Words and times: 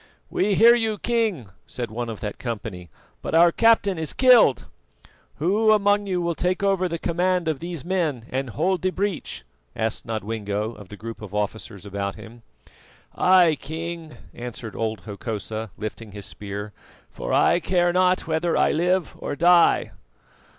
"We 0.31 0.55
hear 0.55 0.73
you, 0.73 0.97
king," 0.97 1.49
said 1.67 1.91
one 1.91 2.09
of 2.09 2.21
that 2.21 2.39
company, 2.39 2.89
"but 3.21 3.35
our 3.35 3.51
captain 3.51 3.99
is 3.99 4.13
killed." 4.13 4.65
"Who 5.35 5.71
among 5.71 6.07
you 6.07 6.23
will 6.23 6.33
take 6.33 6.63
over 6.63 6.87
the 6.89 6.97
command 6.97 7.47
of 7.47 7.59
these 7.59 7.85
men 7.85 8.25
and 8.31 8.49
hold 8.49 8.81
the 8.81 8.89
breach?" 8.89 9.43
asked 9.75 10.03
Nodwengo 10.07 10.71
of 10.73 10.89
the 10.89 10.97
group 10.97 11.21
of 11.21 11.35
officers 11.35 11.85
about 11.85 12.15
him. 12.15 12.41
"I, 13.13 13.53
King," 13.61 14.15
answered 14.33 14.75
old 14.75 15.01
Hokosa, 15.01 15.69
lifting 15.77 16.13
his 16.13 16.25
spear, 16.25 16.73
"for 17.11 17.31
I 17.31 17.59
care 17.59 17.93
not 17.93 18.25
whether 18.25 18.57
I 18.57 18.71
live 18.71 19.13
or 19.19 19.35
die." 19.35 19.91